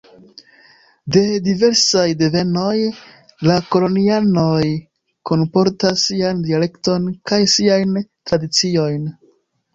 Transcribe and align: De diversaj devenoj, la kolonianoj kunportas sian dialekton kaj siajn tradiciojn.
De 1.15 1.21
diversaj 1.47 2.05
devenoj, 2.21 2.79
la 3.49 3.57
kolonianoj 3.75 4.65
kunportas 5.31 6.07
sian 6.11 6.41
dialekton 6.49 7.07
kaj 7.33 7.41
siajn 7.59 7.97
tradiciojn. 8.33 9.09